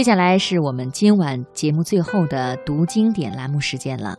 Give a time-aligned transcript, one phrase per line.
[0.00, 4.16] 接下来是我们今晚节目最后的读经典栏目时间了。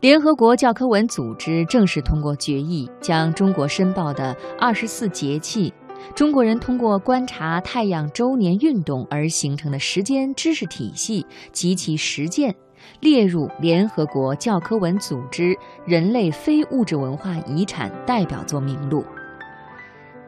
[0.00, 5.70] 联合国教科文组织正式通过决议，将中国申报的二十四节气，
[6.14, 12.54] 中国人通过观察太阳周年运动而形成的时间知识体系及其实践，
[13.00, 15.54] 列入联合国教科文组织
[15.84, 19.04] 人类非物质文化遗产代表作名录。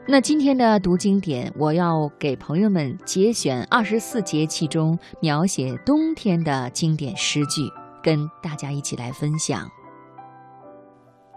[0.08, 7.62] 那今天的读经典，我要给朋友们节选二十四节气中描写冬天的经典诗句，
[8.02, 9.70] 跟大家一起来分享。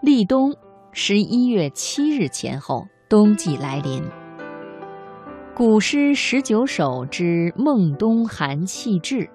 [0.02, 0.52] 立冬，
[0.90, 4.02] 十一月七日前后，冬季来临。
[5.54, 9.30] 古诗十九首之孟冬寒气至。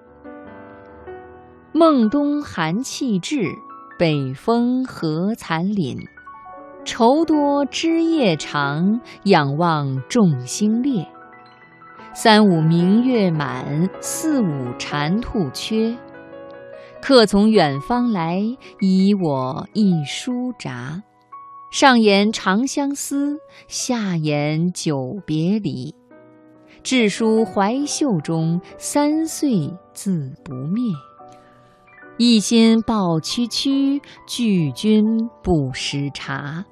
[1.72, 3.50] 孟冬寒气至，
[3.98, 5.96] 北风何残凛。
[6.84, 11.06] 愁多枝叶长，仰望众星列。
[12.14, 15.96] 三五明月满，四五蟾兔缺。
[17.00, 18.40] 客从远方来，
[18.80, 21.02] 遗我一书札。
[21.72, 25.94] 上言长相思，下言久别离。
[26.82, 30.82] 志书怀袖中，三岁自不灭。
[32.18, 36.64] 一心抱区区，拒君不识茶。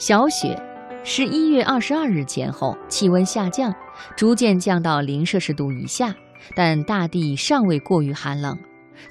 [0.00, 0.58] 小雪，
[1.04, 3.74] 十一月二十二日前后，气温下降，
[4.16, 6.14] 逐渐降到零摄氏度以下，
[6.56, 8.58] 但大地尚未过于寒冷。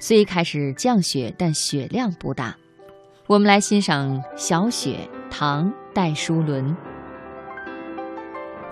[0.00, 2.56] 虽开始降雪，但雪量不大。
[3.28, 6.76] 我们来欣赏小雪，唐·戴叔伦。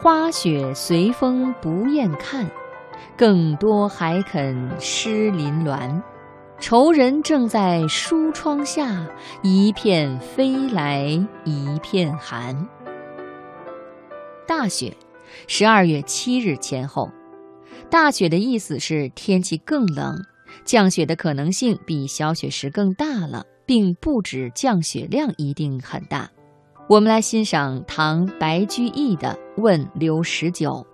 [0.01, 2.51] 花雪随风不厌看，
[3.17, 6.03] 更多还肯湿林峦。
[6.61, 9.07] 愁人正在书窗下，
[9.45, 11.05] 一片飞来
[11.45, 12.69] 一片寒。
[14.45, 14.97] 大雪，
[15.47, 17.11] 十二月七日前后。
[17.89, 20.21] 大雪的意思是天气更冷，
[20.65, 26.29] 降雪的可能性比小雪时更大了，并不止降雪量一定很大。
[26.89, 30.85] 我们来欣赏唐白居易的《问刘十九》。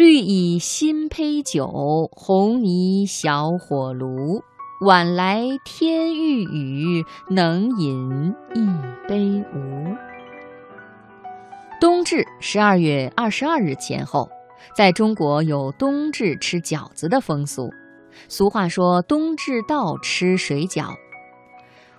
[0.00, 4.42] 绿蚁新醅酒，红泥小火炉。
[4.80, 8.66] 晚来天欲雨，能饮一
[9.06, 9.94] 杯无？
[11.78, 14.30] 冬至十二月二十二日前后，
[14.74, 17.68] 在中国有冬至吃饺子的风俗。
[18.26, 20.94] 俗话说：“冬至到，吃水饺。”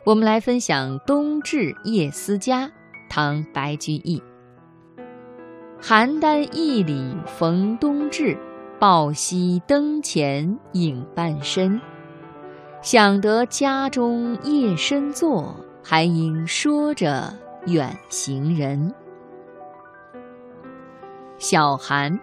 [0.06, 2.66] 我们来分享《冬至夜思家》，
[3.08, 4.20] 唐·白居易。
[5.82, 8.38] 邯郸驿里逢冬至，
[8.80, 11.82] 抱膝灯前影半身。
[12.84, 17.34] 想得家中夜深坐，还应说着
[17.66, 18.94] 远行人。
[21.40, 22.20] 小寒，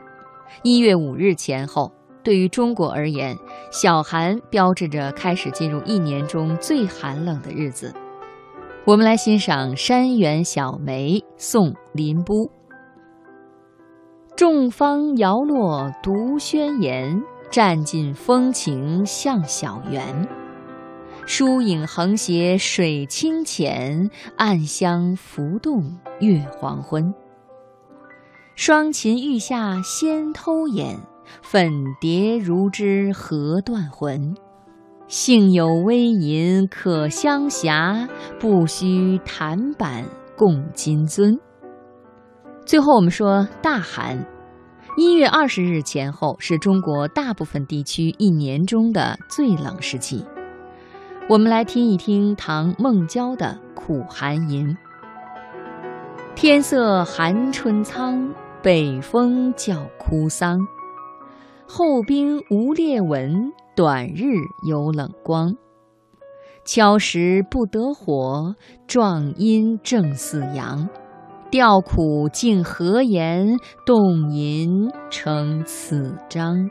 [0.62, 1.92] 一月五日前后，
[2.22, 3.36] 对于中国而言，
[3.72, 7.92] 小寒标志着开始进入一年中最寒冷的日子。
[8.84, 12.48] 我们来欣赏《山园小梅》，宋·林逋。
[14.38, 20.28] 众芳摇落独宣妍，占尽风情向小园。
[21.26, 27.12] 疏影横斜水清浅，暗香浮动月黄昏。
[28.54, 31.00] 双琴欲下先偷眼，
[31.42, 34.36] 粉蝶如织何断魂。
[35.08, 40.04] 幸有微吟可相狎，不须檀板
[40.36, 41.40] 共金樽。
[42.68, 44.26] 最后，我们说大寒，
[44.98, 50.22] 一月二十日前后是中国大部分地区一年中的最冷时期。
[51.30, 54.68] 我们来听一听唐孟郊的《苦寒吟》：
[56.34, 60.60] 天色寒春苍，北风叫哭丧。
[61.66, 64.34] 后冰无裂纹，短日
[64.68, 65.56] 有冷光。
[66.66, 68.56] 敲石不得火，
[68.86, 70.86] 壮阴正似阳。
[71.50, 73.58] 调苦尽何言？
[73.86, 76.70] 动吟成此章。